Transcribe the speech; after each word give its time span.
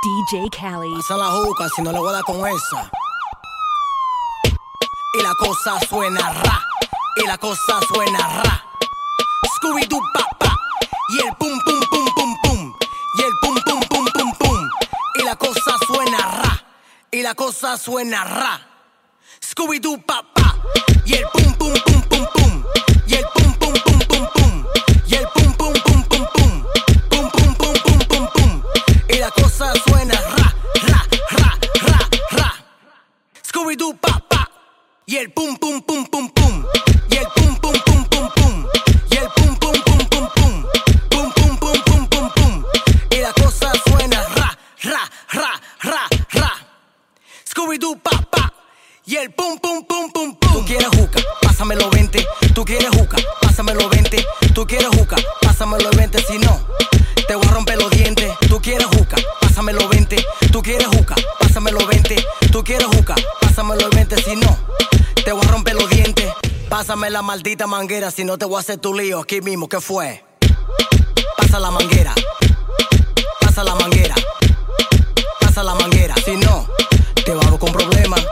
DJ 0.00 0.48
Cali. 0.50 0.94
Pasa 0.94 1.16
la 1.16 1.26
juca 1.26 1.68
si 1.74 1.82
no 1.82 1.90
le 1.90 1.98
voy 1.98 2.10
a 2.10 2.12
dar 2.12 2.22
con 2.22 2.36
esa. 2.46 2.90
Y 5.14 5.22
la 5.22 5.34
cosa 5.34 5.80
suena 5.88 6.32
ra. 6.32 6.62
Y 7.16 7.26
la 7.26 7.36
cosa 7.36 7.80
suena 7.92 8.18
ra. 8.18 8.64
Scooby-Doo 9.56 10.00
pa 10.12 10.56
Y 11.10 11.18
el 11.26 11.34
pum 11.36 11.58
pum 11.64 11.80
pum 11.90 12.04
pum 12.14 12.36
pum. 12.42 12.74
Y 13.18 13.22
el 13.22 13.32
pum 13.40 13.56
pum 13.64 13.80
pum 13.88 14.04
pum 14.14 14.32
pum. 14.38 14.70
Y 15.16 15.24
la 15.24 15.34
cosa 15.34 15.76
suena 15.86 16.18
ra. 16.18 16.64
Y 17.10 17.22
la 17.22 17.34
cosa 17.34 17.76
suena 17.76 18.24
ra. 18.24 18.60
Scooby-Doo 19.40 19.98
pa 20.06 20.22
Y 21.06 21.14
el 21.14 21.26
pum 21.32 21.37
la 67.18 67.22
maldita 67.22 67.66
manguera, 67.66 68.12
si 68.12 68.22
no 68.22 68.38
te 68.38 68.44
voy 68.44 68.58
a 68.58 68.60
hacer 68.60 68.78
tu 68.78 68.94
lío 68.94 69.18
aquí 69.18 69.40
mismo. 69.40 69.68
¿Qué 69.68 69.80
fue? 69.80 70.24
Pasa 71.36 71.58
la 71.58 71.68
manguera. 71.72 72.14
Pasa 73.40 73.64
la 73.64 73.74
manguera. 73.74 74.14
Pasa 75.40 75.64
la 75.64 75.74
manguera. 75.74 76.14
Si 76.24 76.36
no, 76.36 76.68
te 77.24 77.34
vamos 77.34 77.58
con 77.58 77.72
problemas. 77.72 78.24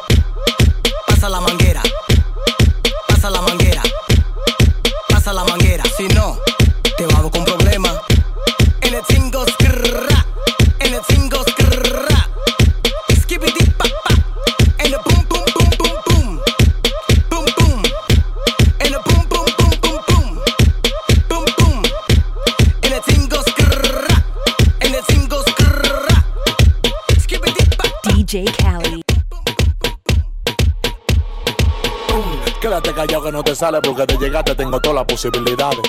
Sale 33.56 33.80
porque 33.80 34.06
de 34.06 34.18
llegarte 34.18 34.54
tengo 34.54 34.78
todas 34.80 34.96
las 34.96 35.04
posibilidades. 35.06 35.80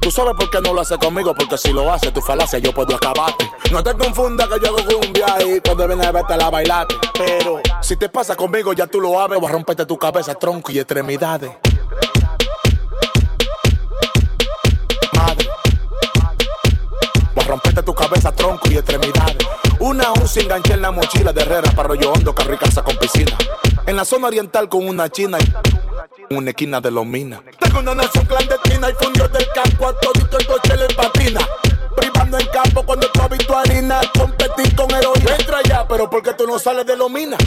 Tú 0.00 0.10
sabes 0.10 0.34
por 0.34 0.50
qué 0.50 0.60
no 0.60 0.72
lo 0.72 0.80
haces 0.80 0.98
conmigo, 0.98 1.32
porque 1.34 1.56
si 1.56 1.72
lo 1.72 1.92
haces 1.92 2.12
tu 2.12 2.20
falacia 2.20 2.58
yo 2.58 2.72
puedo 2.72 2.96
acabarte. 2.96 3.48
No 3.70 3.82
te 3.84 3.94
confundas 3.94 4.48
que 4.48 4.58
yo 4.58 4.68
hago 4.68 5.00
cumbia 5.00 5.26
y 5.46 5.60
cuando 5.60 5.86
vienes 5.86 6.06
a 6.06 6.12
verte 6.12 6.36
la 6.36 6.50
bailarte. 6.50 6.96
Pero 7.16 7.60
si 7.80 7.96
te 7.96 8.08
pasa 8.08 8.34
conmigo 8.34 8.72
ya 8.72 8.86
tú 8.86 9.00
lo 9.00 9.12
sabes, 9.12 9.38
voy 9.38 9.48
a 9.48 9.52
romperte 9.52 9.86
tu 9.86 9.96
cabeza, 9.96 10.34
tronco 10.34 10.72
y 10.72 10.78
extremidades. 10.78 11.52
Madre. 15.12 15.48
Voy 17.34 17.44
a 17.44 17.48
romperte 17.48 17.82
tu 17.82 17.94
cabeza, 17.94 18.32
tronco 18.32 18.70
y 18.70 18.78
extremidades. 18.78 19.36
Una 19.78 20.12
once 20.12 20.40
enganché 20.40 20.72
en 20.72 20.82
la 20.82 20.90
mochila 20.90 21.32
de 21.32 21.42
Herrera 21.42 21.70
para 21.72 21.88
rollo 21.88 22.12
hondo, 22.12 22.34
casa 22.34 22.82
con 22.82 22.96
piscina. 22.96 23.36
En 23.86 23.96
la 23.96 24.04
zona 24.04 24.28
oriental 24.28 24.68
con 24.68 24.86
una 24.88 25.10
china 25.10 25.38
y 25.40 25.81
una 26.38 26.50
esquina 26.50 26.80
de 26.80 26.90
los 26.90 27.06
minas. 27.06 27.40
Tengo 27.58 27.80
una 27.80 27.94
nación 27.94 28.24
clandestina 28.26 28.90
y 28.90 29.04
fundió 29.04 29.28
del 29.28 29.46
campo 29.54 29.88
a 29.88 30.00
todito 30.00 30.38
el 30.38 30.46
coche 30.46 30.76
le 30.76 30.94
patina. 30.94 31.40
Privando 31.96 32.38
en 32.38 32.46
campo 32.46 32.82
cuando 32.84 33.08
tú 33.10 33.20
tu 33.46 33.54
harina, 33.54 34.00
competir 34.18 34.74
con 34.74 34.90
heroína. 34.90 35.36
Entra 35.38 35.62
ya, 35.62 35.86
pero 35.86 36.08
¿por 36.08 36.22
qué 36.22 36.32
tú 36.34 36.46
no 36.46 36.58
sales 36.58 36.86
de 36.86 36.96
los 36.96 37.10
minas? 37.10 37.40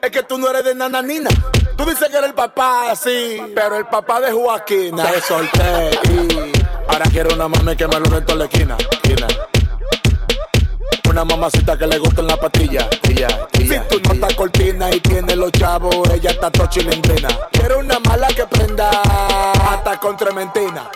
Es 0.00 0.10
que 0.10 0.22
tú 0.22 0.38
no 0.38 0.48
eres 0.50 0.64
de 0.64 0.74
nananina. 0.74 1.30
Tú 1.76 1.84
dices 1.84 2.08
que 2.08 2.16
eres 2.16 2.30
el 2.30 2.34
papá, 2.34 2.94
sí, 2.94 3.40
pero 3.54 3.76
el 3.76 3.86
papá 3.86 4.20
de 4.20 4.32
Joaquina. 4.32 5.04
Te 5.10 5.20
solté 5.20 5.90
y 6.10 6.52
ahora 6.88 7.04
quiero 7.10 7.34
una 7.34 7.48
mami 7.48 7.76
que 7.76 7.88
me 7.88 7.98
lo 7.98 8.16
en 8.16 8.24
toda 8.24 8.38
la 8.38 8.44
esquina. 8.44 8.76
Una 11.12 11.26
mamacita 11.26 11.76
que 11.76 11.86
le 11.86 11.98
gusta 11.98 12.22
en 12.22 12.26
la 12.26 12.38
patilla. 12.38 12.88
Ella, 13.02 13.28
si 13.52 13.68
tú 13.90 14.00
no 14.02 14.14
estás 14.14 14.34
cortina 14.34 14.90
y 14.90 14.98
tienes 14.98 15.36
los 15.36 15.52
chavos, 15.52 16.08
ella 16.08 16.30
está 16.30 16.50
todo 16.50 16.66
chilindrina. 16.68 17.28
Quiero 17.52 17.80
una 17.80 18.00
mala 18.00 18.28
que 18.28 18.46
prenda 18.46 18.88
hasta 18.90 20.00
con 20.00 20.16
trementina. 20.16 20.88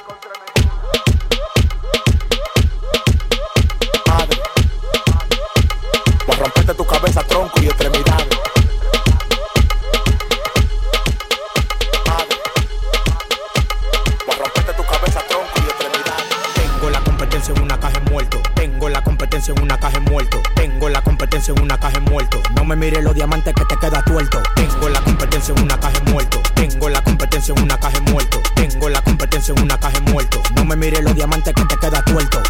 Competencia 21.36 21.54
en 21.54 21.62
una 21.62 21.78
caja 21.78 22.00
muerto. 22.00 22.42
No 22.54 22.64
me 22.64 22.76
mires 22.76 23.04
los 23.04 23.14
diamantes 23.14 23.52
que 23.52 23.64
te 23.66 23.76
queda 23.76 24.02
tuerto. 24.04 24.42
Tengo 24.54 24.88
la 24.88 25.00
competencia 25.02 25.54
en 25.54 25.64
una 25.64 25.78
caja 25.78 26.00
muerto. 26.10 26.40
Tengo 26.54 26.88
la 26.88 27.02
competencia 27.02 27.54
en 27.54 27.62
una 27.62 27.78
caja 27.78 28.00
muerto. 28.00 28.40
Tengo 28.54 28.88
la 28.88 29.02
competencia 29.02 29.52
en 29.54 29.62
una 29.62 29.78
caja 29.78 30.00
muerto. 30.00 30.40
No 30.54 30.64
me 30.64 30.76
mires 30.76 31.02
los 31.02 31.14
diamantes 31.14 31.52
que 31.52 31.64
te 31.66 31.76
queda 31.76 32.02
tuerto. 32.04 32.42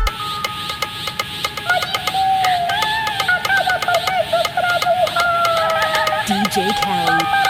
DJ 6.28 6.68
Cali. 6.80 7.45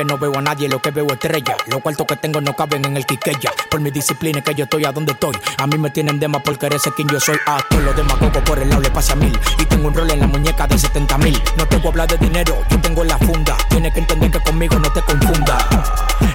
Que 0.00 0.04
no 0.06 0.16
veo 0.16 0.38
a 0.38 0.40
nadie, 0.40 0.66
lo 0.66 0.80
que 0.80 0.90
veo 0.92 1.04
es 1.08 1.12
estrella. 1.12 1.54
Los 1.66 1.82
cuartos 1.82 2.06
que 2.06 2.16
tengo 2.16 2.40
no 2.40 2.56
caben 2.56 2.86
en 2.86 2.96
el 2.96 3.04
quiqueya. 3.04 3.52
Por 3.70 3.80
mi 3.80 3.90
disciplina 3.90 4.40
que 4.40 4.54
yo 4.54 4.64
estoy 4.64 4.86
a 4.86 4.92
donde 4.92 5.12
estoy. 5.12 5.36
A 5.58 5.66
mí 5.66 5.76
me 5.76 5.90
tienen 5.90 6.18
de 6.18 6.26
más 6.26 6.40
por 6.40 6.58
querer 6.58 6.80
ser 6.80 6.94
quien 6.94 7.06
yo 7.08 7.20
soy. 7.20 7.36
A 7.44 7.58
todos 7.68 7.84
los 7.84 7.94
demás 7.94 8.16
coco 8.16 8.42
por 8.42 8.58
el 8.58 8.70
lado 8.70 8.80
le 8.80 8.90
pasa 8.90 9.14
mil. 9.14 9.38
Y 9.58 9.64
tengo 9.66 9.88
un 9.88 9.94
rol 9.94 10.10
en 10.10 10.20
la 10.20 10.26
muñeca 10.26 10.66
de 10.66 10.78
70 10.78 11.18
mil. 11.18 11.42
No 11.58 11.68
tengo 11.68 11.90
hablar 11.90 12.08
de 12.08 12.16
dinero, 12.16 12.62
yo 12.70 12.80
tengo 12.80 13.04
la 13.04 13.18
funda. 13.18 13.54
Tienes 13.68 13.92
que 13.92 14.00
entender 14.00 14.30
que 14.30 14.40
conmigo 14.40 14.78
no 14.78 14.90
te 14.90 15.02
confunda. 15.02 15.68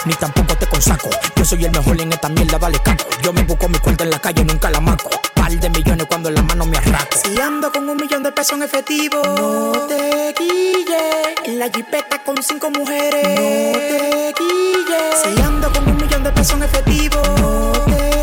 Ni 0.05 0.13
tampoco 0.13 0.55
te 0.55 0.67
consaco. 0.67 1.09
Yo 1.35 1.43
soy 1.43 1.65
el 1.65 1.71
mejor 1.71 1.99
en 1.99 2.13
esta 2.13 2.29
mierda, 2.29 2.59
dale 2.59 2.79
caco. 2.83 3.05
Yo 3.23 3.33
me 3.33 3.41
busco 3.45 3.67
mi 3.67 3.79
cuenta 3.79 4.03
en 4.03 4.11
la 4.11 4.19
calle, 4.19 4.45
nunca 4.45 4.69
la 4.69 4.79
maco. 4.79 5.09
Par 5.45 5.59
de 5.59 5.69
millones 5.69 6.07
cuando 6.07 6.29
en 6.29 6.35
la 6.35 6.41
mano 6.41 6.65
me 6.65 6.75
arraco. 6.75 7.19
Si 7.23 7.39
ando 7.39 7.71
con 7.71 7.87
un 7.87 7.97
millón 7.97 8.23
de 8.23 8.31
pesos 8.31 8.53
en 8.53 8.63
efectivo, 8.63 9.21
no 9.23 9.73
te 9.87 10.33
guilles. 10.39 11.35
En 11.43 11.59
la 11.59 11.69
jipeta 11.69 12.23
con 12.23 12.41
cinco 12.41 12.71
mujeres, 12.71 13.23
no 13.23 13.77
te 13.77 14.33
guilles. 14.39 15.21
Si 15.23 15.39
ando 15.43 15.71
con 15.71 15.87
un 15.87 15.97
millón 15.97 16.23
de 16.23 16.31
pesos 16.31 16.55
en 16.55 16.63
efectivo, 16.63 17.21
no 17.37 17.71
te 17.95 18.14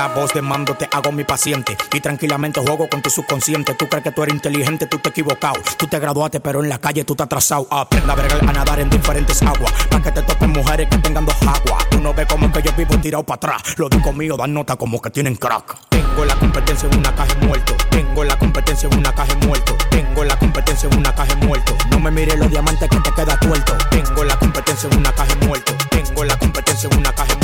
autoridad, 0.00 0.14
voz 0.14 0.32
de 0.32 0.42
mando, 0.42 0.74
te 0.74 0.88
hago 0.92 1.12
mi 1.12 1.24
paciente. 1.24 1.76
Y 1.92 2.00
tranquilamente 2.00 2.60
juego 2.60 2.88
con 2.88 3.02
tu 3.02 3.10
subconsciente. 3.10 3.74
Tú 3.74 3.88
crees 3.88 4.04
que 4.04 4.12
tú 4.12 4.22
eres 4.22 4.34
inteligente, 4.34 4.86
tú 4.86 4.98
te 4.98 5.10
equivocado. 5.10 5.54
Tú 5.76 5.86
te 5.86 5.98
graduaste, 5.98 6.40
pero 6.40 6.62
en 6.62 6.68
la 6.68 6.78
calle 6.78 7.04
tú 7.04 7.14
te 7.14 7.22
atrasado. 7.22 7.66
Aprenda 7.70 8.12
a 8.12 8.16
bregar 8.16 8.40
a 8.48 8.52
nadar 8.52 8.80
en 8.80 8.90
diferentes 8.90 9.42
aguas. 9.42 9.72
Pa' 9.90 10.02
que 10.02 10.12
te 10.12 10.22
toquen 10.22 10.50
mujeres 10.50 10.88
que 10.88 10.98
tengan 10.98 11.24
dos 11.24 11.36
aguas. 11.42 11.88
Tú 11.90 12.00
no 12.00 12.14
ves 12.14 12.26
como 12.26 12.52
que 12.52 12.62
yo 12.62 12.72
vivo 12.76 12.98
tirado 12.98 13.24
para 13.24 13.36
atrás. 13.36 13.62
Los 13.76 13.90
discos 13.90 14.14
míos 14.14 14.38
dan 14.38 14.54
nota 14.54 14.76
como 14.76 15.00
que 15.00 15.10
tienen 15.10 15.36
crack. 15.36 15.76
Tengo 15.88 16.24
la 16.24 16.34
competencia 16.36 16.88
en 16.88 16.98
una 16.98 17.14
caja 17.14 17.34
muerto. 17.40 17.74
Tengo 17.90 18.24
la 18.24 18.38
competencia 18.38 18.88
en 18.88 18.98
una 18.98 19.12
caja 19.12 19.34
muerto. 19.46 19.76
Tengo 19.90 20.24
la 20.24 20.38
competencia 20.38 20.88
en 20.88 20.98
una 20.98 21.14
caja 21.14 21.34
muerto. 21.36 21.76
No 21.90 22.00
me 22.00 22.10
mires 22.10 22.38
los 22.38 22.50
diamantes 22.50 22.88
que 22.88 22.96
te 22.96 23.12
queda 23.12 23.38
tuerto. 23.38 23.76
Tengo 23.90 24.24
la 24.24 24.36
competencia 24.38 24.88
en 24.90 24.98
una 24.98 25.12
caja 25.12 25.34
muerto. 25.46 25.72
Tengo 25.90 26.24
la 26.24 26.38
competencia 26.38 26.88
en 26.90 26.98
una 26.98 27.12
caja 27.12 27.26
muerto. 27.34 27.39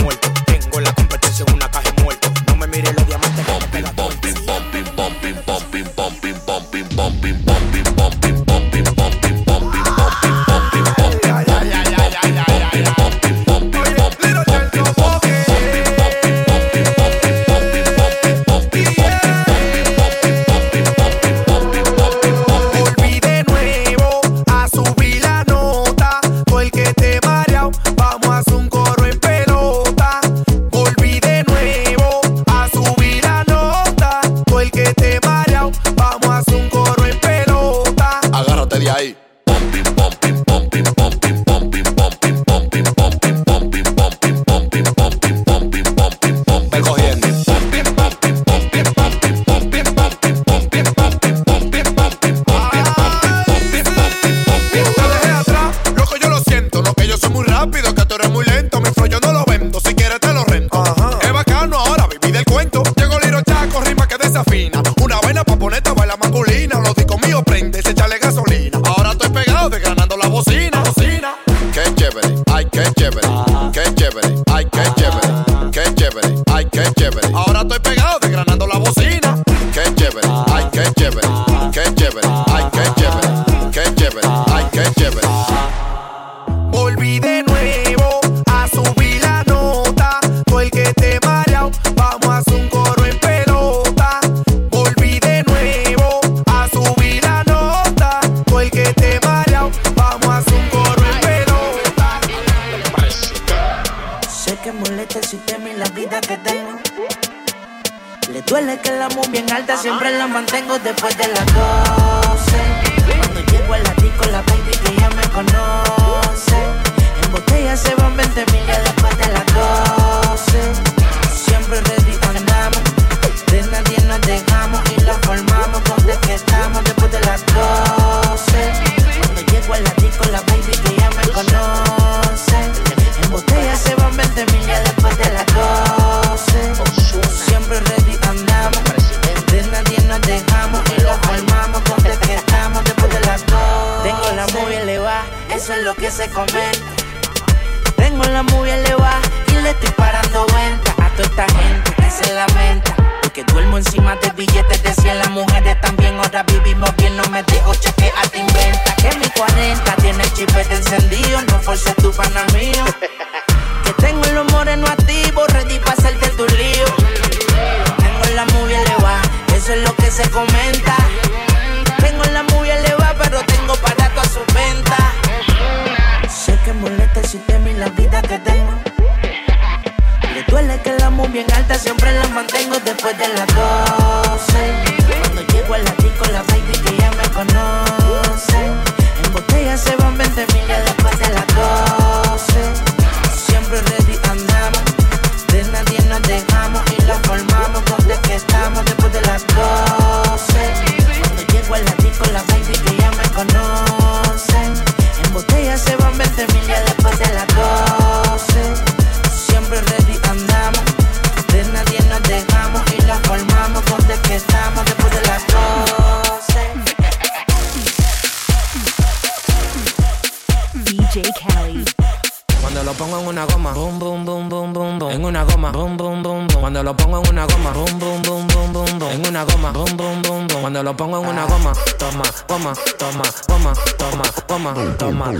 Cuando 222.60 222.84
lo 222.84 222.92
pongo 222.92 223.18
en 223.20 223.28
una 223.28 223.46
goma, 223.46 223.72
boom, 223.72 223.98
boom, 223.98 224.24
boom, 224.26 224.48
boom, 224.50 224.72
boom, 224.74 224.98
boom. 224.98 225.10
En 225.10 225.24
una 225.24 225.44
goma, 225.44 225.72
boom, 225.72 225.96
boom, 225.96 226.22
boom, 226.22 226.46
boom. 226.46 226.60
Cuando 226.60 226.82
lo 226.82 226.94
pongo 226.94 227.22
en 227.22 227.30
una 227.30 227.46
goma, 227.46 227.70
boom, 227.70 227.98
boom, 227.98 228.22
boom, 228.22 228.46
boom, 228.48 228.72
boom, 228.72 228.98
boom. 228.98 229.10
En 229.12 229.26
una 229.26 229.44
goma, 229.44 229.72
boom, 229.72 229.96
boom, 229.96 230.20
boom, 230.20 230.46
boom. 230.46 230.60
Cuando 230.60 230.82
lo 230.82 230.94
pongo 230.94 231.22
en 231.22 231.28
una 231.28 231.46
goma, 231.46 231.72
toma, 231.98 232.24
goma, 232.46 232.74
toma, 232.98 233.22
goma, 233.48 233.72
toma, 233.96 234.24
goma, 234.46 234.92
toma. 234.98 235.32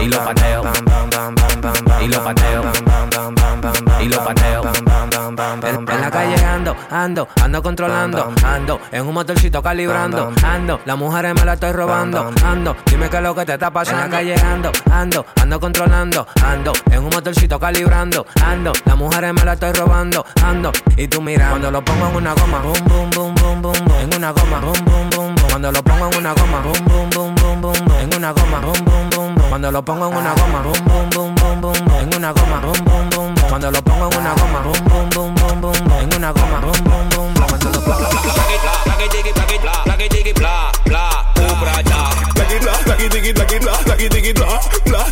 Y 0.00 0.08
lo 0.08 0.22
pateo, 0.22 0.62
y 2.02 2.08
lo 2.08 2.24
pateo, 2.24 2.62
y 4.02 4.08
lo 4.08 4.22
pateo. 4.22 4.93
En 5.14 6.00
la 6.00 6.10
calle 6.10 6.44
ando, 6.44 6.74
ando, 6.90 7.28
ando 7.40 7.62
controlando, 7.62 8.32
ando 8.44 8.80
en 8.90 9.06
un 9.06 9.14
motorcito 9.14 9.62
calibrando, 9.62 10.32
ando, 10.42 10.80
las 10.84 10.96
mujeres 10.96 11.34
me 11.36 11.44
la 11.44 11.52
estoy 11.52 11.70
robando, 11.70 12.32
ando, 12.44 12.76
dime 12.86 13.08
qué 13.08 13.18
es 13.18 13.22
lo 13.22 13.32
que 13.32 13.44
te 13.46 13.52
está 13.52 13.70
pasando. 13.70 14.04
En 14.04 14.10
la 14.10 14.16
calle 14.16 14.34
ando, 14.34 14.72
ando, 14.90 15.24
ando 15.40 15.60
controlando, 15.60 16.26
ando, 16.42 16.72
en 16.90 16.98
un 16.98 17.10
motorcito 17.10 17.60
calibrando, 17.60 18.26
ando, 18.44 18.72
las 18.84 18.96
mujeres 18.96 19.32
me 19.32 19.44
la 19.44 19.52
estoy 19.52 19.72
robando, 19.72 20.26
ando, 20.42 20.72
y 20.96 21.06
tú 21.06 21.22
mira, 21.22 21.50
cuando 21.50 21.70
lo 21.70 21.84
pongo 21.84 22.08
en 22.08 22.16
una 22.16 22.34
goma, 22.34 22.58
boom, 22.58 22.84
boom, 22.84 23.10
boom, 23.10 23.34
boom, 23.36 23.62
boom, 23.62 23.84
boom, 23.84 24.00
en 24.00 24.14
una 24.16 24.32
goma, 24.32 24.58
boom, 24.58 24.84
boom, 24.84 25.10
boom, 25.10 25.34
boom, 25.36 25.48
cuando 25.48 25.70
lo 25.70 25.84
pongo 25.84 26.10
en 26.10 26.16
una 26.18 26.32
goma, 26.34 26.60
boom, 26.60 26.84
boom, 26.86 27.10
boom, 27.10 27.34
boom, 27.36 27.60
boom, 27.60 27.84
boom, 27.86 27.98
en 28.00 28.14
una 28.16 28.32
goma, 28.32 28.58
boom, 28.58 28.84
boom, 28.84 29.10
boom, 29.10 29.34
boom, 29.36 29.48
cuando 29.48 29.70
lo 29.70 29.84
pongo 29.84 30.08
en 30.08 30.16
una 30.16 30.34
goma, 30.34 30.60
boom, 30.62 30.84
boom, 30.84 31.10
boom, 31.10 31.34
boom, 31.36 31.60
boom, 31.60 31.84
boom, 31.84 32.00
en 32.00 32.16
una 32.16 32.32
goma, 32.32 32.60
boom, 32.60 32.84
boom, 32.84 33.10
boom, 33.10 33.33
cuando 33.54 33.70
lo 33.70 33.82
pongo 33.84 34.10
en 34.10 34.18
una 34.18 34.34
goma, 34.34 34.60
boom, 34.62 34.84
boom, 34.84 35.10
boom, 35.10 35.34
boom, 35.36 35.60
boom, 35.60 35.74
boom, 35.84 36.00
en 36.00 36.14
una 36.16 36.32
goma, 36.32 36.58
boom, 36.58 36.72
boom, 36.82 37.08
boom, 37.10 37.34
boom, 37.34 37.46
cuando 37.46 37.70
lo 37.70 37.80
pongo 37.84 38.00
Las 44.86 45.03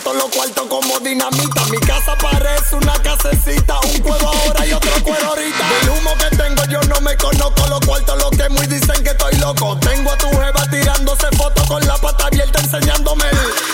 exploto 0.00 0.14
los 0.14 0.30
cuartos 0.34 0.66
como 0.68 0.98
dinamita. 1.00 1.64
Mi 1.70 1.78
casa 1.78 2.16
parece 2.16 2.76
una 2.76 2.92
casecita, 3.02 3.78
un 3.80 3.98
cuero 4.00 4.28
ahora 4.28 4.66
y 4.66 4.72
otro 4.72 4.90
cuero 5.04 5.26
ahorita. 5.28 5.68
Del 5.80 5.90
humo 5.90 6.10
que 6.18 6.36
tengo 6.36 6.64
yo 6.70 6.80
no 6.88 7.00
me 7.00 7.16
conozco 7.16 7.66
los 7.68 7.80
cuartos, 7.80 8.18
lo 8.18 8.30
que 8.30 8.48
muy 8.48 8.66
dicen 8.66 9.02
que 9.04 9.10
estoy 9.10 9.36
loco. 9.38 9.78
Tengo 9.78 10.10
a 10.10 10.16
tu 10.16 10.28
jeva 10.30 10.66
tirándose 10.70 11.26
fotos 11.36 11.66
con 11.68 11.86
la 11.86 11.96
pata 11.98 12.26
abierta 12.26 12.60
enseñándome. 12.60 13.24
el- 13.30 13.70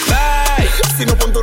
Si 0.97 1.04
no 1.04 1.14
ponte 1.18 1.38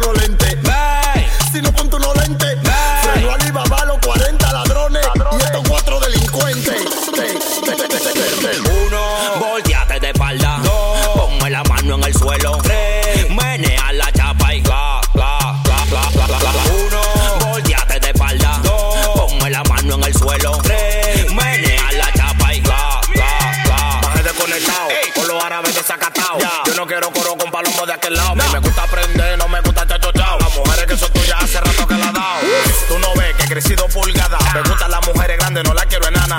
árabes 25.43 25.75
desacatados. 25.75 26.41
Yo 26.65 26.73
no 26.75 26.88
quiero 26.88 27.12
coro 27.12 27.35
con 27.38 27.51
palomo 27.51 27.85
de 27.85 27.93
aquel 27.93 28.13
lado. 28.13 28.35
Mí 28.35 28.43
me 28.51 28.59
gusta 28.59 28.83
aprender, 28.83 29.38
no 29.38 29.47
me 29.47 29.59
gusta 29.62 29.85
chachochao. 29.85 30.39
Las 30.39 30.55
mujeres 30.55 30.85
que 30.85 30.97
son 30.97 31.12
tuyas 31.12 31.43
hace 31.43 31.59
rato 31.59 31.85
que 31.88 31.95
la 31.95 32.09
he 32.09 32.12
dado. 32.13 32.39
Tú 32.88 33.00
no 33.00 33.13
ves 33.15 33.35
que 33.35 33.43
he 33.43 33.47
crecido 33.47 33.88
pulgada. 33.89 34.38
Me 34.53 34.62
gustan 34.62 34.91
las 34.91 35.05
mujeres 35.05 35.38
grandes, 35.38 35.63
no 35.63 35.73
las 35.73 35.85
quiero 35.88 36.07
enana. 36.07 36.38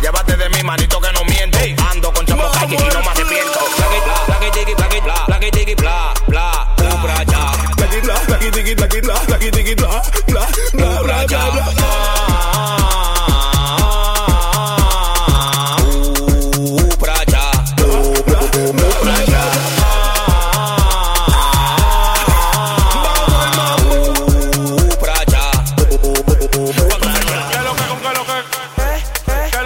Llévate 0.00 0.36
de 0.36 0.48
mi 0.50 0.62
manito 0.62 1.00
que 1.00 1.12
no 1.12 1.24
miento. 1.24 1.58
Ando 1.90 2.12
con 2.12 2.24
chapo 2.26 2.50
calle 2.52 2.76
y 2.76 2.94
no 2.94 3.00
me 3.02 3.08
arrepiento. 3.08 3.58
Bla, 5.02 6.14
bla, 6.26 6.54
ya. 6.76 6.94
Ubra 6.94 7.22
ya. 7.24 7.52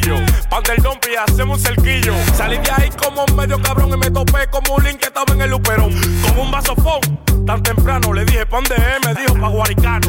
Capotillo. 0.00 0.16
Pan 0.50 0.62
del 0.62 0.82
Dompi, 0.82 1.08
hacemos 1.16 1.58
un 1.58 1.64
cerquillo. 1.64 2.14
Salí 2.36 2.56
de 2.58 2.70
ahí 2.70 2.90
como 2.90 3.24
medio 3.36 3.60
cabrón 3.60 3.90
y 3.92 3.96
me 3.96 4.10
topé 4.10 4.46
como 4.50 4.74
un 4.74 4.84
link 4.84 4.98
que 4.98 5.06
estaba 5.06 5.32
en 5.32 5.42
el 5.42 5.50
luperón. 5.50 5.92
Con 6.22 6.38
un 6.38 6.50
vasofón. 6.50 7.00
Tan 7.46 7.62
temprano 7.62 8.12
le 8.12 8.24
dije, 8.24 8.44
¿pa' 8.46 8.56
dónde 8.56 8.74
es? 8.74 9.06
Me 9.06 9.14
dijo, 9.20 9.34
pa' 9.38 9.48
Guaricano. 9.48 10.05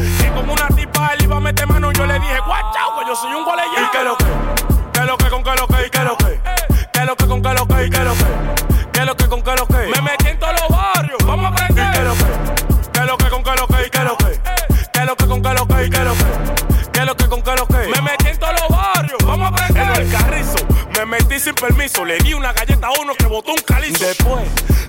Después, 24.18 24.48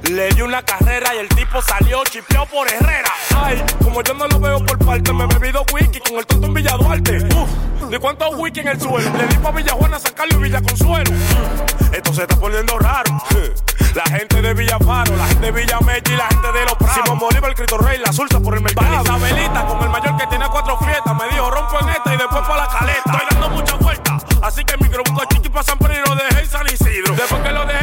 le 0.10 0.30
di 0.30 0.42
una 0.42 0.64
carrera 0.64 1.14
y 1.14 1.20
el 1.20 1.30
tipo 1.30 1.62
salió 1.62 2.04
chipeado 2.04 2.48
por 2.48 2.68
Herrera. 2.68 3.12
Ay, 3.36 3.64
como 3.84 4.02
yo 4.02 4.14
no 4.16 4.28
lo 4.28 4.40
veo 4.40 4.66
por 4.66 4.80
parte, 4.80 5.14
me 5.14 5.28
bebí 5.28 5.52
dos 5.52 5.66
whisky 5.72 6.00
con 6.00 6.18
el 6.18 6.26
tonto 6.26 6.48
en 6.48 6.54
Villa 6.54 6.76
Duarte. 6.78 7.18
Uf, 7.36 7.50
ni 7.90 7.98
cuántos 8.00 8.36
whisky 8.36 8.62
en 8.62 8.70
el 8.70 8.82
suelo. 8.82 9.12
Le 9.18 9.28
di 9.28 9.38
pa' 9.38 9.52
Villa 9.52 9.74
Juana, 9.74 10.00
San 10.00 10.14
Carlos 10.14 10.36
y 10.40 10.44
Villa 10.44 10.62
Consuelo. 10.62 11.12
Esto 11.92 12.14
se 12.14 12.22
está 12.24 12.36
poniendo 12.38 12.80
raro. 12.80 13.18
La 13.94 14.04
gente 14.06 14.42
de 14.42 14.54
Villa 14.54 14.78
Faro, 14.80 15.16
la 15.16 15.26
gente 15.28 15.46
de 15.46 15.52
Villa 15.52 15.80
Mechi 15.82 16.14
y 16.14 16.16
la 16.16 16.28
gente 16.28 16.52
de 16.52 16.66
Los 16.66 16.74
Prados. 16.74 16.96
Simón 17.04 17.20
Bolívar, 17.20 17.50
el 17.50 17.56
Cristo 17.56 17.78
Rey, 17.78 18.00
la 18.00 18.12
Sulsa 18.12 18.40
por 18.40 18.56
el 18.56 18.62
mercado. 18.62 19.04
Isabelita 19.04 19.66
con 19.66 19.84
el 19.84 19.90
mayor 19.90 20.18
que 20.18 20.28
tiene 20.28 20.46
cuatro 20.50 20.78
fiestas. 20.80 21.16
Me 21.16 21.28
dijo, 21.30 21.50
rompo 21.52 21.80
en 21.82 21.90
esta 21.90 22.14
y 22.14 22.18
después 22.18 22.42
pa' 22.48 22.58
la 22.58 22.68
caleta. 22.68 23.02
Estoy 23.06 23.28
dando 23.32 23.50
muchas 23.50 23.80
vueltas, 23.80 24.26
así 24.42 24.64
que 24.64 24.74
el 24.74 24.80
microbuco 24.82 25.24
chiqui 25.26 25.50
pa' 25.50 25.64
San 25.64 25.78
Pedro 25.78 26.16
dejé 26.16 26.42
en 26.42 26.50
San 26.50 26.66
Isidro. 26.68 27.16
Después 27.16 27.42
que 27.42 27.52
lo 27.52 27.66
dejé, 27.66 27.79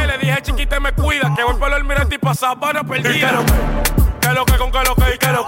le 0.97 1.03
dije, 1.03 1.03
chiquite, 1.03 1.03
me 1.03 1.03
cuida, 1.03 1.35
que 1.35 1.45
voy 1.45 1.55
para 1.55 1.77
el 1.77 1.83
almirante 1.83 2.15
y 2.17 2.19
pa' 2.19 2.35
Sabana 2.35 2.85
perdida. 2.85 3.11
¿Y 3.11 3.21
qué 3.21 3.33
lo 3.33 3.45
que? 3.45 3.53
¿Qué 4.21 4.33
lo 4.33 4.45
que 4.45 4.59
con 4.59 4.71
qué 4.71 4.79
lo 4.85 4.95
que? 4.95 5.15
¿Y 5.15 5.19
qué 5.19 5.33
lo 5.33 5.46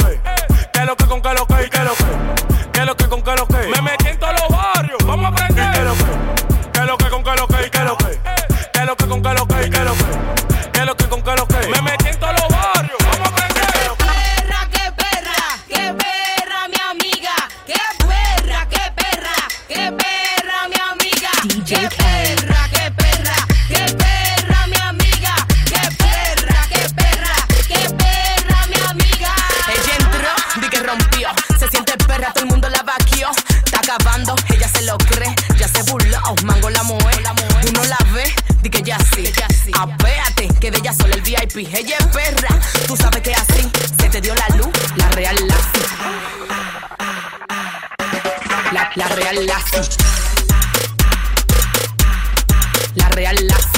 real 53.18 53.34
Lassie. 53.48 53.77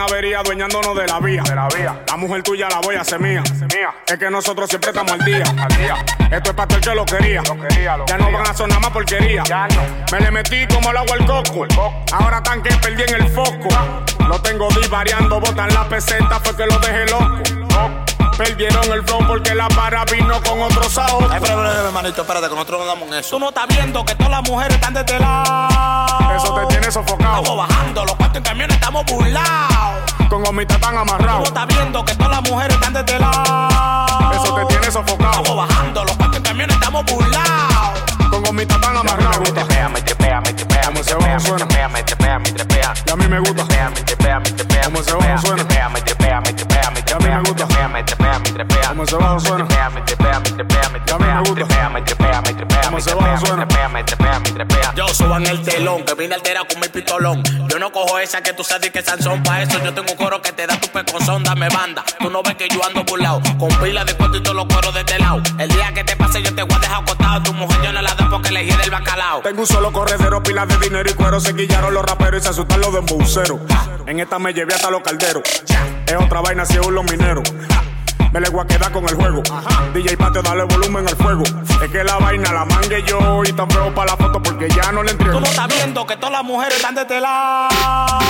En 0.00 0.08
avería, 0.08 0.42
dueñándonos 0.42 0.96
de 0.96 1.06
la 1.06 1.20
vía. 1.20 1.42
De 1.42 1.54
la 1.54 1.68
vía. 1.68 2.02
La 2.08 2.16
mujer 2.16 2.42
tuya 2.42 2.68
la 2.68 2.80
voy 2.80 2.96
a 2.96 3.02
hacer 3.02 3.20
mía. 3.20 3.42
mía. 3.74 3.94
Es 4.06 4.18
que 4.18 4.30
nosotros 4.30 4.68
siempre 4.68 4.90
estamos 4.90 5.12
al 5.12 5.24
día. 5.24 5.44
Al 5.58 5.76
día. 5.76 6.04
Esto 6.30 6.50
es 6.50 6.56
para 6.56 6.74
el 6.74 6.80
que 6.80 6.94
lo 6.94 7.04
quería. 7.04 7.42
Lo 7.42 7.60
quería 7.60 7.96
lo 7.96 8.06
ya 8.06 8.16
no 8.16 8.32
van 8.32 8.46
a 8.46 8.54
sonar 8.54 8.80
más 8.80 8.90
porquería. 8.90 9.42
Ya 9.44 9.68
no. 9.68 9.82
Me 10.12 10.20
le 10.20 10.30
metí 10.30 10.66
como 10.68 10.90
el 10.90 10.96
agua 10.96 11.16
al 11.18 11.26
coco. 11.26 11.66
Ahora 12.12 12.42
tan 12.42 12.62
que 12.62 12.70
perdí 12.76 13.02
en 13.02 13.22
el 13.22 13.28
foco. 13.28 13.68
Lo 14.26 14.40
tengo 14.40 14.68
divariando, 14.68 15.40
botan 15.40 15.72
la 15.74 15.88
peseta, 15.88 16.40
fue 16.40 16.56
que 16.56 16.66
lo 16.66 16.78
dejé 16.78 17.06
loco. 17.06 17.59
Perdieron 18.40 18.90
el 18.90 19.02
flow 19.04 19.18
porque 19.26 19.54
la 19.54 19.68
para 19.68 20.02
vino 20.06 20.40
con 20.42 20.62
otro 20.62 20.88
sabor. 20.88 21.28
Ay, 21.30 21.40
pero, 21.42 21.56
pero, 21.56 21.88
hermanito, 21.88 22.22
espérate, 22.22 22.48
que 22.48 22.54
nosotros 22.54 22.80
no 22.80 22.86
damos 22.86 23.08
en 23.08 23.14
eso. 23.16 23.36
Tú 23.36 23.38
no 23.38 23.48
estás 23.50 23.66
viendo 23.68 24.02
que 24.02 24.14
todas 24.14 24.30
las 24.30 24.42
mujeres 24.48 24.76
están 24.76 24.94
de 24.94 25.00
este 25.00 25.18
lado. 25.18 26.34
Eso 26.34 26.54
te 26.54 26.66
tiene 26.68 26.90
sofocado. 26.90 27.42
Estamos 27.42 27.68
bajando, 27.68 28.04
los 28.06 28.14
cuartos 28.14 28.38
en 28.38 28.42
camiones 28.42 28.76
estamos 28.76 29.04
burlados. 29.04 30.14
Con 30.30 30.42
gomita 30.42 30.78
tan 30.78 31.06
Tú 31.06 31.26
no 31.26 31.42
estás 31.42 31.66
viendo 31.66 32.02
que 32.02 32.14
todas 32.14 32.30
las 32.30 32.50
mujeres 32.50 32.74
están 32.76 32.94
de 32.94 33.00
este 33.00 33.18
lado. 33.18 33.89
Vine 56.30 56.34
alterado 56.36 56.66
con 56.66 56.80
mi 56.80 56.88
pistolón. 56.88 57.42
Yo 57.68 57.78
no 57.78 57.90
cojo 57.90 58.18
esa 58.18 58.42
que 58.42 58.52
tú 58.52 58.62
sabes 58.62 58.90
que 58.90 59.02
Sansón 59.02 59.42
pa' 59.42 59.62
eso. 59.62 59.82
Yo 59.82 59.92
tengo 59.92 60.12
un 60.12 60.16
coro 60.16 60.40
que 60.40 60.52
te 60.52 60.66
da 60.66 60.78
tu 60.78 60.88
pecozón, 60.88 61.42
dame 61.42 61.68
banda. 61.68 62.04
Tú 62.18 62.30
no 62.30 62.42
ves 62.42 62.54
que 62.54 62.68
yo 62.68 62.84
ando 62.84 63.04
burlao, 63.04 63.40
con 63.58 63.68
pila 63.80 64.04
de 64.04 64.14
cuento 64.14 64.38
y 64.38 64.42
todos 64.42 64.56
los 64.56 64.66
coros 64.66 64.94
de 64.94 65.00
este 65.00 65.18
lado. 65.18 65.42
El 65.58 65.68
día 65.68 65.92
que 65.92 66.04
te 66.04 66.16
pase 66.16 66.42
yo 66.42 66.54
te 66.54 66.62
voy 66.62 66.76
a 66.76 66.78
dejar 66.78 67.02
acostado. 67.02 67.42
Tu 67.42 67.52
mujer 67.54 67.82
yo 67.82 67.92
no 67.92 68.02
la 68.02 68.14
da 68.14 68.28
porque 68.30 68.50
le 68.52 68.64
hiere 68.64 68.84
el 68.84 68.90
bacalao. 68.90 69.40
Tengo 69.40 69.62
un 69.62 69.66
solo 69.66 69.92
corredero, 69.92 70.42
pila 70.42 70.66
de 70.66 70.76
dinero 70.78 71.10
y 71.10 71.14
cuero. 71.14 71.40
Se 71.40 71.54
quillaron 71.54 71.92
los 71.92 72.04
raperos 72.04 72.40
y 72.40 72.44
se 72.44 72.50
asustan 72.50 72.80
los 72.80 72.92
de 72.92 72.98
embuceros. 73.00 73.60
En 74.06 74.20
esta 74.20 74.38
me 74.38 74.52
llevé 74.52 74.74
hasta 74.74 74.90
los 74.90 75.02
calderos. 75.02 75.42
Es 76.06 76.16
otra 76.16 76.40
vaina 76.40 76.64
si 76.64 76.76
aún 76.76 76.94
los 76.94 77.04
mineros. 77.04 77.44
Me 78.32 78.40
le 78.40 78.48
voy 78.48 78.60
a 78.60 78.64
quedar 78.64 78.92
con 78.92 79.08
el 79.08 79.14
juego. 79.16 79.42
DJ 79.92 80.16
Patio, 80.16 80.40
dale 80.42 80.62
volumen 80.62 81.06
al 81.06 81.16
fuego. 81.16 81.42
Es 81.82 81.90
que 81.90 82.04
la 82.04 82.16
vaina 82.18 82.52
la 82.52 82.64
mangue 82.64 83.02
yo 83.02 83.42
y 83.44 83.52
tan 83.52 83.68
feo 83.68 83.92
para 83.92 84.12
la 84.12 84.16
foto 84.16 84.40
porque 84.40 84.68
ya 84.68 84.92
no 84.92 85.02
le 85.02 85.10
entrego. 85.10 85.34
Tú 85.34 85.40
no 85.40 85.46
estás 85.46 85.66
viendo 85.66 86.06
que 86.06 86.16
todas 86.16 86.32
las 86.32 86.44
mujeres 86.44 86.76
están 86.76 86.94
de 86.94 87.02
este 87.02 87.20
lado. 87.20 87.68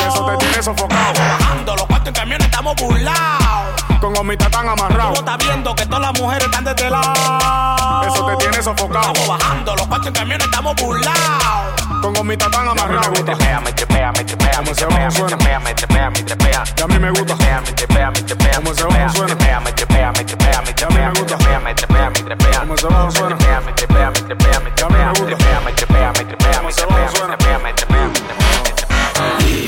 Eso 0.09 0.25
te 0.25 0.37
tiene 0.39 0.63
sofocado. 0.63 1.13
Bajando 1.19 1.77
los 1.77 1.87
cuartos 1.87 2.09
en 2.09 2.15
camiones 2.15 2.47
estamos 2.47 2.77
burlados. 2.77 3.85
Con 4.01 4.15
gomitas 4.15 4.51
tan 4.51 4.69
amarrado. 4.69 5.13
Tú 5.13 5.23
no 5.23 5.33
estás 5.33 5.47
viendo 5.47 5.75
que 5.75 5.85
todas 5.85 6.01
las 6.01 6.19
mujeres 6.19 6.45
están 6.47 6.65
de 6.65 6.71
este 6.71 6.89
lado. 6.89 8.03
Eso 8.07 8.25
te 8.25 8.37
tiene 8.37 8.63
sofocado. 8.63 9.13
Estamos 9.13 9.29
bajando 9.29 9.77
los 9.77 9.87
cuartos 9.87 10.07
en 10.07 10.15
camiones 10.15 10.47
estamos 10.47 10.77
burlados. 10.77 11.80
Con 12.01 12.15
gomitas 12.15 12.51
tan 12.51 12.67
amarrado. 12.67 13.11
Me 13.11 13.23
trepea, 13.23 13.61
me 13.61 13.73
trepea, 13.73 14.13
me 14.13 14.25
trepea, 14.25 14.63
me 14.63 14.75
trepea, 14.75 15.11
me 15.11 15.27
trepea, 15.27 15.61
me 15.61 15.75
trepea, 15.75 16.11
me 16.11 16.23
trepea. 16.23 16.65
Y 16.77 16.83
a 16.83 16.87
mí 16.87 16.99
me 16.99 17.11
gusta. 17.11 17.37
Me 17.37 17.73
trepea, 17.73 18.11
me 18.11 18.23
trepea, 18.23 18.61
me 18.61 18.63
trepea, 18.63 19.61
me 19.61 19.73
trepea, 19.73 19.73
me 19.73 19.73
trepea, 19.73 20.13
me 20.13 20.25
trepea, 20.25 20.61
me 20.61 20.75
trepea, 20.75 21.11
me 21.11 21.25
trepea, 21.25 21.61
me 21.61 21.75
trepea, 21.75 22.11
me 22.11 22.23
trepea. 22.23 22.61
Como 22.61 22.77
se 22.77 22.87
va, 22.89 23.11
suena. 23.11 23.37
Me 23.37 23.43
trepea, 23.43 23.61
me 23.61 23.73
trepea, 23.73 24.11
me 24.11 24.21
trepea, 24.21 24.61
me 24.61 24.71
trepea, 24.71 25.13
me 25.13 25.27
trepea, 25.27 25.61
me 25.61 25.73
trepea, 25.73 26.13
me 26.13 26.13
trepea, 26.13 26.13
me 26.13 26.25
trepea, 26.25 26.63
me 26.63 26.73
trepea, 26.73 27.59
me 27.59 27.73
trepea, 27.75 28.40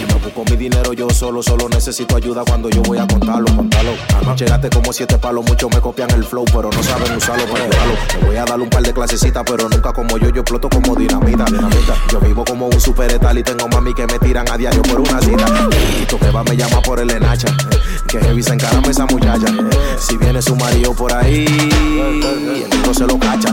No 0.09 0.19
busco 0.19 0.45
mi 0.51 0.57
dinero 0.57 0.93
yo 0.93 1.09
solo, 1.11 1.43
solo 1.43 1.69
necesito 1.69 2.17
ayuda 2.17 2.43
cuando 2.47 2.69
yo 2.71 2.83
voy 2.83 2.99
a 2.99 3.07
contarlo, 3.07 3.47
contarlo. 3.55 3.93
Anoche 4.17 4.45
gasté 4.45 4.71
como 4.71 4.93
siete 4.93 5.19
palos, 5.19 5.45
muchos 5.45 5.71
me 5.71 5.81
copian 5.81 6.11
el 6.11 6.25
flow, 6.25 6.45
pero 6.47 6.71
no 6.71 6.83
saben 6.83 7.17
usarlo 7.17 7.45
para 7.47 7.65
llevarlo. 7.67 7.95
Me 8.21 8.27
voy 8.27 8.37
a 8.37 8.45
dar 8.45 8.61
un 8.61 8.71
par 8.71 8.83
de 8.83 8.93
clasecitas, 8.93 9.43
pero 9.47 9.69
nunca 9.69 9.93
como 9.93 10.19
yo, 10.19 10.31
yo 10.31 10.41
exploto 10.41 10.69
como 10.69 10.95
dinamita, 10.95 11.45
dinamita. 11.45 11.95
Yo 12.11 12.21
vivo 12.21 12.45
como 12.45 12.67
un 12.67 12.81
super 12.81 13.11
etal 13.13 13.39
y 13.39 13.43
tengo 13.43 13.69
mami 13.69 13.95
que 13.95 14.07
me 14.07 14.19
tiran 14.19 14.49
a 14.51 14.57
diario 14.57 14.83
por 14.83 15.01
una 15.01 15.21
cita. 15.21 15.47
Tu 16.09 16.19
jeva 16.19 16.43
me 16.45 16.57
llama 16.57 16.81
por 16.83 17.01
el 17.01 17.11
enacha, 17.11 17.49
que 18.09 18.19
heavy 18.21 18.43
se 18.43 18.57
esa 18.89 19.07
muchacha. 19.07 19.47
Si 19.99 20.17
viene 20.17 20.41
su 20.41 20.57
marido 20.57 20.95
por 20.95 21.13
ahí, 21.13 21.47
el 21.47 22.79
otro 22.81 22.95
se 22.95 23.07
lo 23.07 23.19
cacha. 23.19 23.53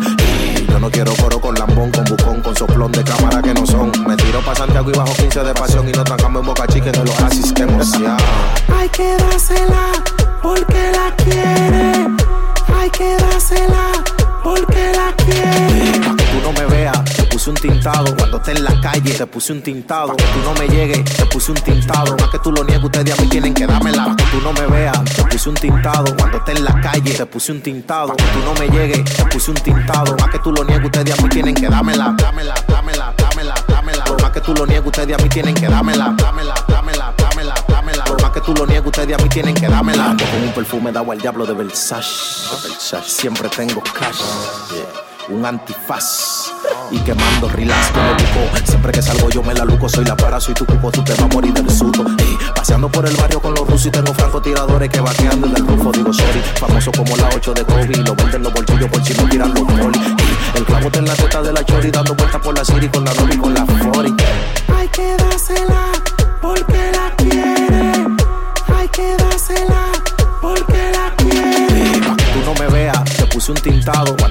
Yo 0.69 0.79
no 0.79 0.89
quiero 0.89 1.13
coro 1.15 1.39
con 1.39 1.55
lambón, 1.55 1.91
con 1.91 2.03
bucón, 2.05 2.41
con 2.41 2.55
soplón 2.55 2.91
de 2.91 3.03
cámara 3.03 3.41
que 3.41 3.53
no 3.53 3.65
son. 3.65 3.91
Me 4.07 4.15
tiro 4.15 4.39
pa' 4.41 4.55
Santiago 4.55 4.89
y 4.89 4.97
bajo 4.97 5.13
15 5.13 5.43
de 5.43 5.53
pasión 5.53 5.89
y 5.89 5.91
no 5.91 6.03
trancamos 6.03 6.41
en 6.41 6.47
Boca 6.47 6.67
Chica 6.67 6.91
en 6.91 7.53
que 7.53 7.63
emoción. 7.63 8.17
Hay 8.77 8.89
que 8.89 9.15
dársela 9.17 9.91
porque 10.41 10.91
la 10.91 11.15
quiere. 11.15 12.07
Hay 12.79 12.89
que 12.91 13.15
dársela 13.17 13.91
porque 14.43 14.91
la 14.95 15.13
quiere. 15.23 15.99
Pa' 15.99 16.15
que 16.15 16.23
tú 16.25 16.41
no 16.43 16.53
me 16.53 16.65
veas, 16.65 17.18
puse 17.39 17.51
un 17.51 17.55
tintado. 17.55 18.15
Cuando 18.17 18.35
esté 18.35 18.51
en 18.51 18.63
la 18.65 18.81
calle, 18.81 19.13
te 19.13 19.25
puse 19.25 19.53
un 19.53 19.61
tintado. 19.61 20.09
Pa' 20.09 20.15
que 20.17 20.23
tú 20.23 20.39
no 20.43 20.53
me 20.55 20.67
llegues, 20.67 21.05
te 21.05 21.25
puse 21.27 21.51
un 21.51 21.57
tintado. 21.57 22.17
Más 22.17 22.29
que 22.29 22.39
tú 22.39 22.51
lo 22.51 22.65
niegues, 22.65 22.83
ustedes 22.83 23.17
a 23.17 23.21
mí 23.21 23.29
tienen 23.29 23.53
que 23.53 23.65
dármela. 23.65 24.07
Pa' 24.07 24.15
que 24.17 24.23
tú 24.25 24.41
no 24.41 24.51
me 24.51 24.67
veas, 24.67 25.05
te 25.05 25.23
puse 25.23 25.47
un 25.49 25.55
tintado. 25.55 26.13
Cuando 26.17 26.37
esté 26.37 26.51
en 26.51 26.65
la 26.65 26.81
calle, 26.81 27.13
te 27.13 27.25
puse 27.25 27.53
un 27.53 27.61
tintado. 27.61 28.09
Pa' 28.09 28.15
que 28.17 28.23
tú 28.23 28.39
no 28.39 28.53
me 28.55 28.67
llegues, 28.67 29.05
te 29.15 29.25
puse 29.25 29.51
un 29.51 29.57
tintado. 29.57 30.17
Más 30.17 30.29
que 30.29 30.39
tú 30.39 30.51
lo 30.51 30.65
niegues, 30.65 30.83
ustedes 30.83 31.17
a 31.17 31.23
mí 31.23 31.29
tienen 31.29 31.55
que 31.55 31.69
dármela. 31.69 32.13
Dámela, 32.17 32.55
dámela, 32.67 33.13
dámela, 33.17 33.55
dámela. 33.69 34.03
Por 34.03 34.21
más 34.21 34.31
que 34.31 34.41
tú 34.41 34.53
lo 34.53 34.65
niegues, 34.65 34.87
ustedes 34.87 35.17
a 35.17 35.23
mí 35.23 35.29
tienen 35.29 35.55
que 35.55 35.67
dármela. 35.69 36.13
Dámela, 36.17 36.55
dámela, 36.67 37.13
dámela, 37.17 37.55
dámela. 37.69 38.03
Por 38.03 38.21
más 38.21 38.31
que 38.31 38.41
tú 38.41 38.53
lo 38.53 38.65
niegues, 38.65 38.85
ustedes 38.85 39.17
a 39.17 39.23
mí 39.23 39.29
tienen 39.29 39.55
que 39.55 39.69
dármela. 39.69 40.17
Un 40.43 40.51
perfume 40.53 40.91
dado 40.91 41.09
al 41.09 41.21
diablo 41.21 41.45
de 41.45 41.53
Versace. 41.53 42.53
De 42.53 42.69
Versace. 42.69 43.09
Siempre 43.09 43.47
tengo 43.47 43.81
cash. 43.81 44.19
Un 45.29 45.45
antifaz. 45.45 46.58
Y 46.91 46.99
quemando 46.99 47.49
relax 47.49 47.91
como 47.91 48.11
buco. 48.13 48.57
Siempre 48.65 48.91
que 48.91 49.01
salgo 49.01 49.29
yo 49.29 49.43
me 49.43 49.53
la 49.53 49.65
luco. 49.65 49.87
Soy 49.89 50.05
la 50.05 50.15
para, 50.15 50.39
soy 50.39 50.53
tu 50.53 50.65
cupo, 50.65 50.91
tú 50.91 51.03
te 51.03 51.13
vas 51.13 51.21
a 51.21 51.27
morir 51.27 51.53
del 51.53 51.69
susto. 51.69 52.05
Ey, 52.17 52.37
paseando 52.55 52.89
por 52.89 53.05
el 53.05 53.15
barrio 53.15 53.39
con 53.39 53.53
los 53.53 53.67
rusos 53.67 53.87
y 53.87 53.91
tengo 53.91 54.13
francotiradores 54.13 54.89
que 54.89 54.99
vaqueando 54.99 55.47
del 55.47 55.67
rufo. 55.67 55.91
Digo 55.91 56.13
sorry, 56.13 56.41
famoso 56.59 56.91
como 56.91 57.15
la 57.17 57.29
8 57.35 57.53
de 57.53 57.63
Kobe. 57.65 57.97
Lo 57.97 58.15
venden 58.15 58.43
los 58.43 58.53
bolsillos 58.53 58.89
por 58.89 59.03
si 59.03 59.13
me 59.13 59.29
tiran 59.29 59.53
los 59.53 59.69
el 60.55 60.65
clavo 60.65 60.87
está 60.87 60.99
en 60.99 61.05
la 61.05 61.15
teta 61.15 61.41
de 61.41 61.53
la 61.53 61.63
chori 61.63 61.91
dando 61.91 62.15
vueltas 62.15 62.41
por 62.41 62.57
la 62.57 62.65
city 62.65 62.89
con 62.89 63.05
la 63.05 63.11
y 63.31 63.37
con 63.37 63.53
la 63.53 63.65
40. 63.65 64.23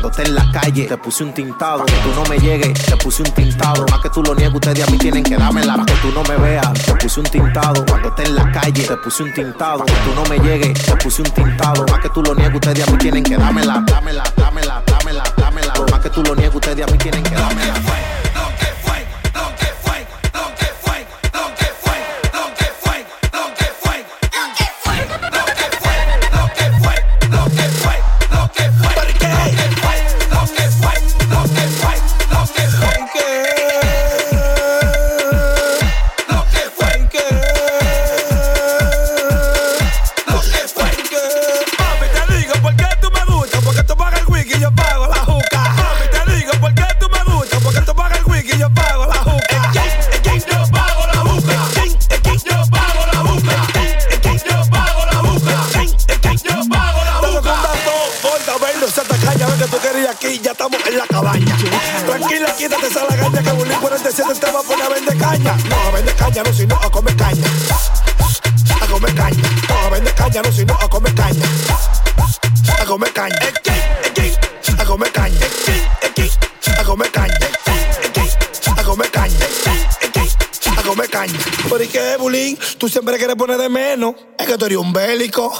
Esté 0.09 0.23
en 0.23 0.35
la 0.35 0.51
calle, 0.53 0.87
te 0.87 0.97
puse 0.97 1.25
un 1.25 1.33
tintado. 1.33 1.79
Pa' 1.79 1.87
que 1.87 1.99
tú 1.99 2.15
no 2.15 2.25
me 2.29 2.39
llegues, 2.39 2.73
te 2.85 2.97
puse 2.97 3.23
un 3.23 3.31
tintado. 3.31 3.87
Más 3.91 4.01
que 4.01 4.11
tú 4.11 4.23
lo 4.23 4.35
niegues, 4.35 4.55
ustedes 4.55 4.87
a 4.87 4.91
mí 4.91 4.99
tienen 4.99 5.23
que 5.23 5.37
dármela. 5.37 5.77
Pa' 5.77 5.87
que 5.87 5.95
tú 5.95 6.13
no 6.13 6.23
me 6.25 6.37
veas, 6.37 6.73
te 6.73 6.95
puse 6.95 7.21
un 7.21 7.27
tintado. 7.27 7.85
Cuando 7.87 8.09
esté 8.09 8.23
en 8.25 8.35
la 8.35 8.53
calle, 8.53 8.85
te 8.85 8.97
puse 8.97 9.23
un 9.23 9.33
tintado. 9.33 9.79
Pa' 9.79 9.85
que 9.87 9.93
tú 9.93 10.15
no 10.15 10.25
me 10.25 10.39
llegues, 10.39 10.85
te 10.85 10.97
puse 10.97 11.23
un 11.23 11.31
tintado. 11.31 11.85
Más 11.91 12.01
que 12.01 12.09
tú 12.11 12.23
lo 12.23 12.35
niegues, 12.35 12.55
ustedes 12.55 12.89
a 12.89 12.91
mí 12.91 12.99
tienen 12.99 13.23
que 13.23 13.37
dármela. 13.37 13.85
Dámela, 13.87 14.25
dámela, 14.37 14.83
dámela, 14.87 15.25
dámela. 15.37 15.75
Más 15.91 16.01
que 16.01 16.11
tú 16.11 16.23
lo 16.23 16.35
niegues, 16.35 16.55
ustedes 16.55 16.87
a 16.87 16.91
mí 16.91 16.99
tienen 16.99 17.23
que 17.23 17.35
dármela. 17.35 17.75
¿Por 81.79 81.87
qué, 81.87 82.17
Bulín? 82.19 82.59
Tú 82.77 82.89
siempre 82.89 83.17
quieres 83.19 83.37
poner 83.37 83.57
de 83.57 83.69
menos. 83.69 84.17
Es 84.37 84.49
que 84.49 84.59
tú 84.59 84.65
eres 84.65 84.79
un 84.79 84.93
bélico. 84.93 85.53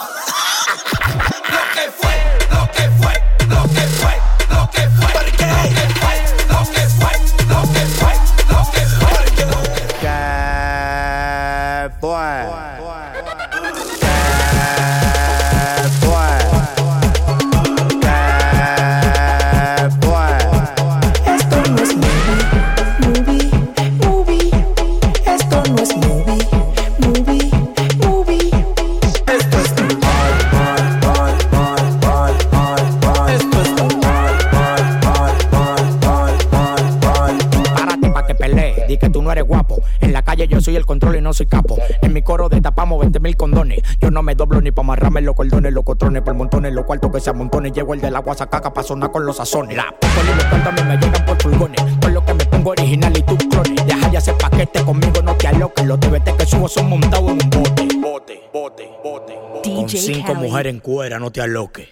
Soy 40.69 40.77
el 40.77 40.85
control 40.85 41.17
y 41.17 41.23
no 41.23 41.33
soy 41.33 41.47
capo. 41.47 41.79
En 42.03 42.13
mi 42.13 42.21
coro 42.21 42.51
destapamos 42.51 43.01
20 43.01 43.21
mil 43.21 43.39
condones. 43.39 43.81
Yo 44.03 44.11
no 44.11 44.23
me 44.23 44.35
doblo 44.35 44.61
ni 44.61 44.71
pa' 44.71 44.83
amarrarme 44.83 45.23
los 45.23 45.35
cordones, 45.35 45.73
los 45.73 45.83
cotrones, 45.83 46.21
por 46.21 46.35
montones, 46.35 46.75
los 46.75 46.85
cuartos 46.85 47.11
que 47.11 47.21
se 47.21 47.31
amontonen. 47.31 47.73
Llego 47.73 47.95
el 47.95 48.03
del 48.03 48.15
agua 48.15 48.35
sacaca 48.35 48.71
pa' 48.75 48.83
sonar 48.83 49.11
con 49.11 49.25
los 49.25 49.39
sazones. 49.39 49.75
La 49.79 49.87
poco 49.99 50.21
y 50.23 50.27
los 50.27 50.85
me 50.85 50.99
llegan 50.99 51.25
por 51.25 51.43
furgones. 51.43 51.81
Por 52.03 52.13
lo 52.13 52.23
que 52.23 52.35
me 52.35 52.45
pongo 52.45 52.71
original 52.73 53.17
y 53.17 53.23
tú 53.23 53.39
clones. 53.49 53.87
Deja 53.87 54.11
ya 54.11 54.19
ese 54.19 54.35
paquete 54.35 54.85
conmigo, 54.85 55.23
no 55.23 55.35
te 55.37 55.49
aloques. 55.49 55.87
Los 55.87 56.01
TBT 56.01 56.37
que 56.37 56.45
subo 56.45 56.69
son 56.69 56.91
montados 56.91 57.31
en 57.31 57.43
un 57.43 57.51
bote. 57.51 57.89
Bote, 57.99 58.43
bote, 58.53 58.91
bote. 59.03 59.35
Con 59.65 59.87
DJ 59.87 59.99
cinco 59.99 60.35
mujeres 60.35 60.75
en 60.75 60.81
cuera, 60.81 61.19
no 61.19 61.31
te 61.31 61.41
aloques. 61.41 61.89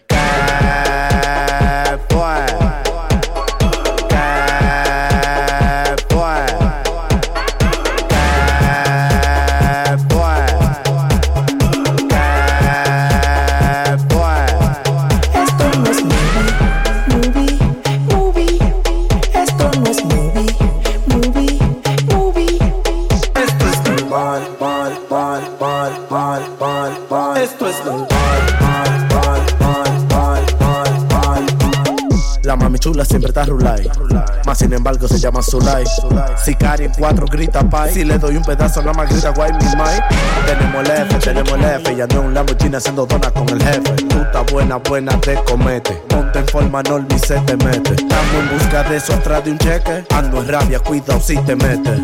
Esto 1.94 2.26
Sin 34.57 34.73
embargo 34.73 35.07
se 35.07 35.19
llama 35.19 35.42
Zulay. 35.42 35.85
Sicari 36.42 36.87
en 36.87 36.92
cuatro 36.99 37.27
grita 37.27 37.61
pay. 37.69 37.92
Si 37.92 38.05
le 38.05 38.19
doy 38.19 38.37
un 38.37 38.42
pedazo, 38.42 38.81
nada 38.81 38.95
más 38.95 39.11
grita 39.11 39.31
guay 39.31 39.53
mi 39.53 39.77
mai. 39.77 40.01
Tenemos 40.47 40.88
el 40.88 40.90
F, 40.90 41.19
tenemos 41.19 41.53
el 41.53 41.64
F. 41.64 41.95
Ya 41.95 42.07
no 42.07 42.23
un 42.23 42.35
Lamborghini 42.35 42.77
haciendo 42.77 43.05
donas 43.05 43.33
con 43.33 43.49
el 43.51 43.62
jefe. 43.62 43.92
Tú 44.09 44.27
buena, 44.53 44.77
buena, 44.77 45.21
te 45.21 45.35
comete. 45.45 45.92
Ponte 46.09 46.38
en 46.38 46.49
forma, 46.49 46.83
no 46.85 46.99
ni 46.99 47.19
se 47.19 47.38
te 47.40 47.57
mete. 47.57 47.95
Estamos 47.95 48.35
en 48.35 48.59
busca 48.59 48.83
de 48.85 48.97
eso 48.97 49.12
atrás 49.12 49.45
de 49.45 49.53
un 49.53 49.59
cheque. 49.59 50.05
Ando 50.14 50.40
en 50.40 50.49
rabia, 50.49 50.79
cuidado 50.81 51.21
si 51.21 51.37
te 51.37 51.55
metes. 51.55 52.01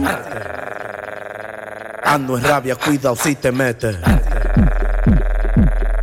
Ando 2.05 2.37
en 2.37 2.45
rabia, 2.45 2.77
cuidado 2.77 3.17
si 3.17 3.35
te 3.35 3.51
metes. 3.51 3.97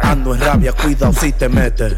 Ando 0.02 0.34
en 0.34 0.42
rabia, 0.42 0.74
cuidado 0.74 1.14
si 1.14 1.32
te 1.32 1.48
metes. 1.48 1.94